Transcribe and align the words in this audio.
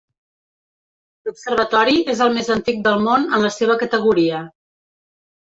L'observatori 1.27 1.99
és 2.15 2.23
el 2.27 2.33
més 2.37 2.49
antic 2.55 2.81
del 2.89 3.05
món 3.09 3.29
en 3.39 3.47
la 3.47 3.55
seva 3.59 3.79
categoria. 3.85 4.41